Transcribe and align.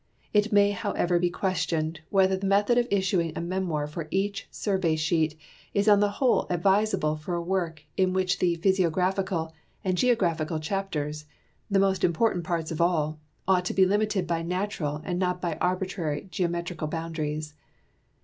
It 0.33 0.51
may, 0.51 0.71
however, 0.71 1.19
be 1.19 1.29
questioned 1.29 1.99
whether 2.09 2.35
the 2.35 2.47
method 2.47 2.79
of 2.79 2.87
issuing 2.89 3.33
a 3.35 3.39
memoir 3.39 3.85
for 3.85 4.07
each 4.09 4.47
survey 4.49 4.95
sheet 4.95 5.37
is 5.75 5.87
on 5.87 5.99
the 5.99 6.09
whole 6.13 6.47
advisable 6.49 7.15
for 7.15 7.35
a 7.35 7.41
work 7.43 7.83
in 7.97 8.11
which 8.11 8.39
the 8.39 8.55
physiographical 8.55 9.53
and 9.83 9.95
geographical 9.95 10.59
chapters, 10.59 11.25
the 11.69 11.77
most 11.77 12.03
important 12.03 12.45
parts 12.45 12.71
of 12.71 12.81
all, 12.81 13.19
ought 13.47 13.65
to 13.65 13.75
be 13.75 13.85
limited 13.85 14.25
by 14.25 14.41
natural 14.41 15.03
and 15.05 15.19
not 15.19 15.39
by 15.39 15.55
arbitrary 15.61 16.27
geometrical 16.31 16.87
boundaries. 16.87 17.53